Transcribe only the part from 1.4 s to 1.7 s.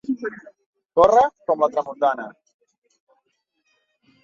com la